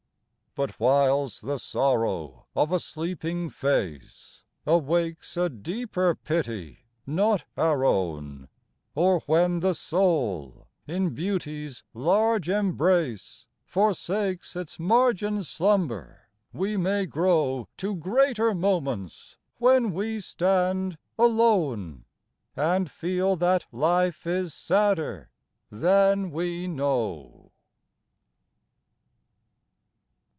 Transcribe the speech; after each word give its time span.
But 0.53 0.71
whiles 0.81 1.39
the 1.39 1.57
sorrow 1.57 2.45
of 2.57 2.73
a 2.73 2.79
sleeping 2.81 3.49
face 3.49 4.43
Awakes 4.65 5.37
a 5.37 5.47
deeper 5.47 6.13
pity 6.13 6.79
not 7.07 7.45
our 7.55 7.85
own, 7.85 8.49
Or 8.93 9.21
when 9.21 9.59
the 9.59 9.73
soul 9.73 10.67
in 10.85 11.11
Beauty's 11.11 11.83
large 11.93 12.49
embrace 12.49 13.47
Forsakes 13.63 14.57
its 14.57 14.77
margined 14.77 15.45
slumber, 15.45 16.23
we 16.51 16.75
may 16.75 17.05
grow 17.05 17.69
To 17.77 17.95
greater 17.95 18.53
moments, 18.53 19.37
when 19.57 19.93
we 19.93 20.19
stand 20.19 20.97
alone 21.17 22.03
And 22.57 22.91
feel 22.91 23.37
that 23.37 23.67
life 23.71 24.27
is 24.27 24.53
sadder 24.53 25.29
than 25.69 26.29
we 26.29 26.67
know. 26.67 27.47